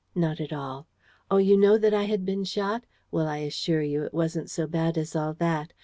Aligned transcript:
Not 0.15 0.41
at 0.41 0.51
all!... 0.51 0.87
Oh, 1.29 1.37
you 1.37 1.55
know 1.55 1.77
that 1.77 1.93
I 1.93 2.05
had 2.05 2.25
been 2.25 2.43
shot? 2.43 2.85
Well, 3.11 3.27
I 3.27 3.37
assure 3.37 3.83
you, 3.83 4.01
it 4.01 4.15
wasn't 4.15 4.49
so 4.49 4.65
bad 4.65 4.97
as 4.97 5.15
all 5.15 5.35
that. 5.35 5.73